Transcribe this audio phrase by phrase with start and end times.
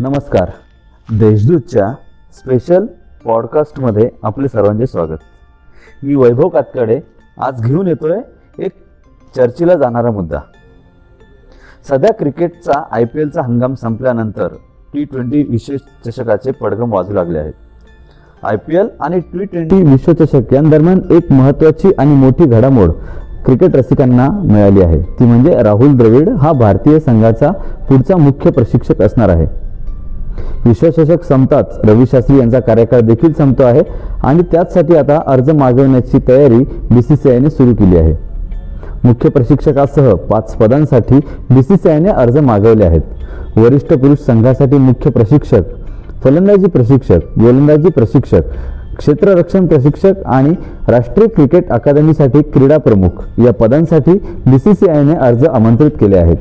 [0.00, 0.50] नमस्कार.
[1.08, 1.86] देशदूतच्या
[2.36, 2.84] स्पेशल
[3.24, 5.18] पॉडकास्टमध्ये आपले सर्वांचे स्वागत.
[6.02, 7.00] मी वैभव कातकडे
[7.38, 8.20] आज घेऊन येतोय
[8.58, 8.72] एक
[9.36, 10.38] चर्चेला जाणारा मुद्दा.
[11.88, 14.48] सध्या क्रिकेटचा आय पी एलचा हंगाम संपल्यानंतर
[14.94, 17.52] टी ट्वेंटी विश्वचषकाचे पडगम वाजू लागले आहेत.
[18.42, 22.90] आय पी एल आणि टी ट्वेंटी विश्वचषक यांदरम्यान एक महत्त्वाची आणि मोठी घडामोड
[23.44, 25.02] क्रिकेट रसिकांना मिळाली आहे.
[25.18, 27.50] ती म्हणजे राहुल द्रविड हा भारतीय संघाचा
[27.88, 29.67] पुढचा मुख्य प्रशिक्षक असणार आहे.
[30.64, 33.82] विश्वचषक संपताच रवी शास्त्री यांचा कार्यकाळ देखील संपतो आहे
[34.22, 38.14] आणि त्याचसाठी आता अर्ज मागवण्याची तयारी बीसीसीआयने सुरू केली आहे.
[39.04, 41.18] मुख्य प्रशिक्षकासह पाच पदांसाठी
[41.50, 43.00] बीसीसीआयने अर्ज मागवले आहेत.
[43.56, 45.62] वरिष्ठ पुरुष संघासाठी मुख्य प्रशिक्षक
[46.24, 48.42] फलंदाजी प्रशिक्षक गोलंदाजी प्रशिक्षक
[48.98, 50.54] क्षेत्ररक्षण प्रशिक्षक आणि
[50.88, 54.12] राष्ट्रीय क्रिकेट अकादमीसाठी क्रीडा प्रमुख या पदांसाठी
[54.46, 56.36] बीसीसीआयने अर्ज आमंत्रित केले आहेत.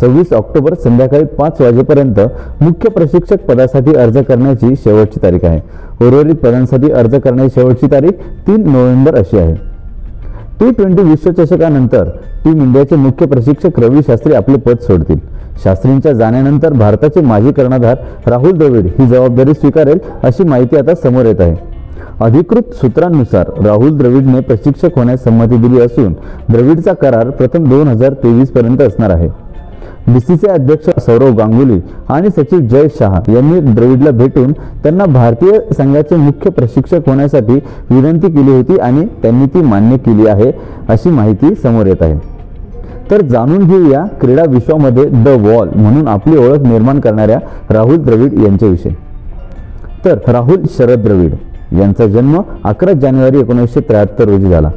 [0.00, 2.20] सव्वीस ऑक्टोबर संध्याकाळी पाच वाजेपर्यंत
[2.60, 5.60] मुख्य प्रशिक्षक पदासाठी अर्ज करण्याची शेवटची तारीख आहे.
[6.06, 9.54] उर्वरित पदांसाठी अर्ज करण्याची शेवटची तारीख तीन नोव्हेंबर अशी आहे.
[10.60, 12.08] टी ट्वेंटी विश्वचषकानंतर
[12.44, 15.18] टीम इंडियाचे मुख्य प्रशिक्षक रवी शास्त्री आपले पद सोडतील.
[15.64, 21.40] शास्त्रींच्या जाण्यानंतर भारताचे माजी कर्णधार राहुल द्रविड ही जबाबदारी स्वीकारेल अशी माहिती आता समोर येत
[21.40, 21.54] आहे.
[22.20, 26.12] अधिकृत सूत्रांनुसार राहुल द्रविडने प्रशिक्षक होण्यास संमती दिली असून
[26.48, 29.28] द्रविडचा करार प्रथम दोन हजार तेवीस पर्यंत असणार आहे.
[30.08, 36.50] बीसीसीआय अध्यक्ष सौरव गांगुली आणि सचिव जय शहा यांनी द्रविडला भेटून त्यांना भारतीय संघाचे मुख्य
[36.50, 37.54] प्रशिक्षक होण्यासाठी
[37.90, 40.52] विनंती केली होती आणि त्यांनी ती मान्य केली आहे
[40.88, 42.18] अशी माहिती समोर येत आहे.
[43.10, 47.38] तर जाणून घेऊया क्रीडा विश्वामध्ये द वॉल म्हणून आपली ओळख निर्माण करणाऱ्या
[47.70, 48.92] राहुल द्रविड यांच्याविषयी.
[50.04, 51.34] तर राहुल शरद द्रविड
[51.78, 54.70] यांचा जन्म अकरा जानेवारी एकोणीसशे त्र्याहत्तर रोजी झाला.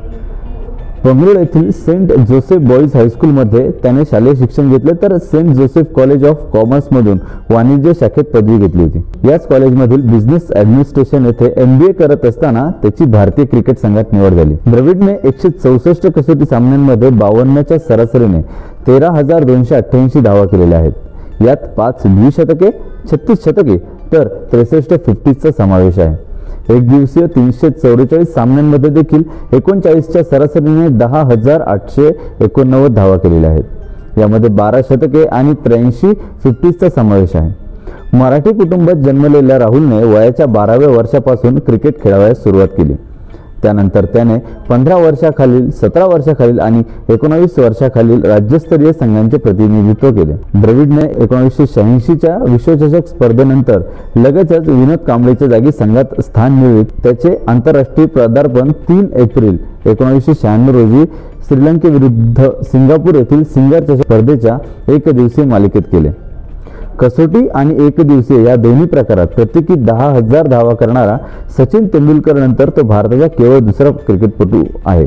[1.06, 6.46] बंगळूर येथील सेंट जोसेफ बॉईज हायस्कूलमध्ये त्याने शालेय शिक्षण घेतले तर सेंट जोसेफ कॉलेज ऑफ
[6.54, 7.18] कॉमर्समधून
[7.50, 9.02] वाणिज्य शाखेत पदवी घेतली होती.
[9.30, 14.34] याच कॉलेजमधील बिझनेस ऍडमिनिस्ट्रेशन येथे एम बी ए करत असताना त्याची भारतीय क्रिकेट संघात निवड
[14.34, 14.56] झाली.
[14.66, 18.42] द्रविडने एकशे चौसष्ट कसोटी सामन्यांमध्ये बावन्नच्या सरासरीने
[18.88, 20.94] तेरा हजार दोनशे अठ्ठ्याऐंशी धावा केलेल्या आहेत.
[21.42, 22.70] यात पाच द्विशतके
[23.12, 23.78] छत्तीस शतके
[24.12, 26.16] तर त्रेसष्ट फिफ्टीजचा समावेश आहे.
[26.70, 32.08] एक दिवसीय तीनशे चौवेचाळीस सामन्यांमध्ये देखील एकोणचाळीसच्या सरासरीने दहा हजार आठशे
[32.42, 33.64] एकोणनव्वद धावा केलेल्या आहेत.
[34.18, 36.14] यामध्ये बारा शतके आणि त्र्याऐंशी
[36.44, 37.52] फिफ्टीजचा समावेश आहे.
[38.18, 42.94] मराठी कुटुंबात जन्मलेल्या राहुलने वयाच्या बाराव्या वर्षापासून क्रिकेट खेळावयास सुरुवात केली.
[43.64, 44.38] त्यानंतर त्याने
[44.70, 50.34] पंधरा वर्षाखालील सतरा वर्षाखालील आणि एकोणावीस वर्षाखालील राज्यस्तरीय संघांचे प्रतिनिधित्व केले.
[50.56, 53.82] द्रविडने एकोणीसशे शहाऐंशीच्या विश्वचषक स्पर्धेनंतर
[54.16, 56.86] लगेचच विनोद कांबळेच्या जागी संघात स्थान मिळवित.
[57.04, 61.06] त्याचे आंतरराष्ट्रीय पदार्पण तीन एप्रिल एकोणीसशे शहाण्णव रोजी
[61.48, 64.58] श्रीलंकेविरुद्ध सिंगापूर येथील सिंगर चषक स्पर्धेच्या
[64.94, 66.10] एक दिवसीय मालिकेत केले.
[67.00, 71.18] कसोटी आणि एक दिवसीय या दोन्ही प्रकारात प्रत्येकी दहा हजार धावा करणारा
[71.58, 75.06] सचिन तेंडुलकर नंतर तो भारताचा केवळ दुसरा क्रिकेटपटू आहे.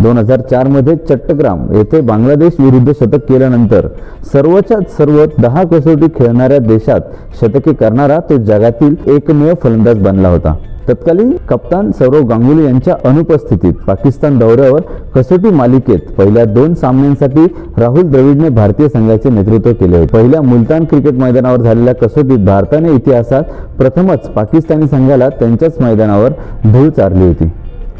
[0.00, 3.86] दोन हजार चारमध्ये चट्टग्राम येथे बांगलादेश विरुद्ध शतक केल्यानंतर
[4.32, 7.00] सर्वच्या सर्व दहा कसोटी खेळणाऱ्या देशात
[7.40, 10.54] शतके करणारा तो जगातील एकमेव फलंदाज बनला होता.
[10.88, 14.80] तत्कालीन कप्तान सौरव गांगुली यांच्या अनुपस्थितीत पाकिस्तान दौऱ्यावर
[15.14, 17.44] कसोटी मालिकेत पहिल्या दोन सामन्यांसाठी
[17.78, 20.12] राहुल द्रविडने भारतीय संघाचे नेतृत्व केले होते.
[20.12, 23.42] पहिल्या मुलतान क्रिकेट मैदानावर झालेल्या कसोटीत भारताने इतिहासात
[23.78, 26.32] प्रथमच पाकिस्तानी संघाला त्यांच्याच मैदानावर
[26.64, 27.50] धूळ चारली होती.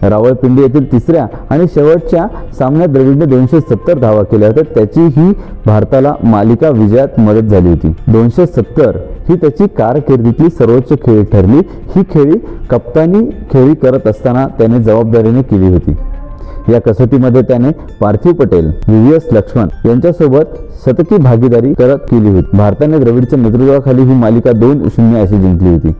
[0.02, 2.26] रावळपिंडी येथील तिसऱ्या आणि शेवटच्या
[2.58, 4.64] सामन्यात द्रविडने दोनशे सत्तर धावा केल्या होत्या.
[4.74, 5.32] त्याची ही
[5.66, 7.94] भारताला मालिका विजयात मदत झाली होती.
[8.08, 8.96] दोनशे सत्तर
[9.28, 11.58] ही त्याची कारकिर्दीतली सर्वोच्च खेळी ठरली.
[11.96, 12.38] ही खेळी
[12.70, 15.96] कप्तानी खेळी करत असताना त्याने जबाबदारीने केली होती.
[16.72, 22.56] या कसोटीमध्ये त्याने पार्थिव पटेल व्ही एस लक्ष्मण यांच्यासोबत शतकी भागीदारी करत केली होती.
[22.56, 25.92] भारताने द्रविडच्या नेतृत्वाखाली ही मालिका दोन शून्य अशी जिंकली होती.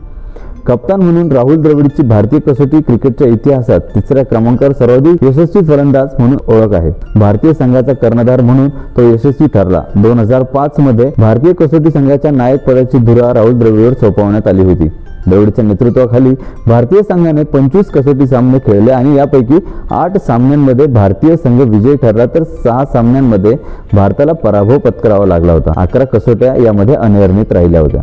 [0.67, 6.73] कप्तान म्हणून राहुल द्रविडची भारतीय कसोटी क्रिकेटच्या इतिहासात तिसऱ्या क्रमांकावर सर्वाधिक यशस्वी फलंदाज म्हणून ओळख
[6.75, 6.91] आहे.
[7.15, 9.81] भारतीय संघाचा कर्णधार म्हणून तो यशस्वी ठरला.
[9.95, 14.87] दोन हजार पाच मध्ये भारतीय कसोटी संघाच्या नायक पदाची धुरा राहुल द्रविडवर सोपवण्यात आली होती.
[15.27, 16.33] द्रविडच्या नेतृत्वाखाली
[16.67, 19.59] भारतीय संघाने पंचवीस कसोटी सामने खेळले आणि यापैकी
[19.91, 23.55] आठ सामन्यांमध्ये भारतीय संघ विजयी ठरला तर सहा सामन्यांमध्ये
[23.93, 25.73] भारताला पराभव पत्करावा लागला होता.
[25.77, 28.01] अकरा कसोट्या यामध्ये अनिर्णित राहिल्या होत्या.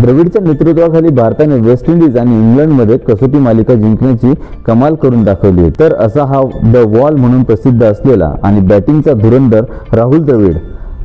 [0.00, 4.32] द्रविडच्या नेतृत्वाखाली भारताने वेस्ट इंडिज आणि इंग्लंडमध्ये कसोटी मालिका जिंकण्याची
[4.66, 10.22] कमाल करून दाखवली तर असा हा द वॉल म्हणून प्रसिद्ध असलेला आणि बॅटिंगचा धुरंधर राहुल
[10.22, 10.56] द्रविड.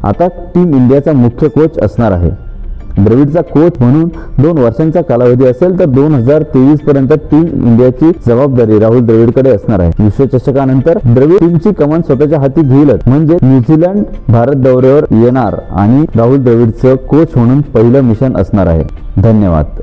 [0.04, 2.47] आता टीम इंडियाचा मुख्य कोच असणार आहे.
[2.98, 4.08] द्रविडचा कोच म्हणून
[4.42, 9.80] दोन वर्षांचा कालावधी असेल तर दोन हजार तेवीस पर्यंत टीम इंडियाची जबाबदारी राहुल द्रविडकडे असणार
[9.80, 9.92] आहे.
[10.00, 13.02] विश्वचषकानंतर द्रविड टीमची कमान स्वतःच्या हाती घेईलच.
[13.08, 18.84] म्हणजे न्यूझीलंड भारत दौऱ्यावर येणार आणि राहुल द्रविडचं कोच म्हणून पहिलं मिशन असणार आहे.
[19.22, 19.80] धन्यवाद.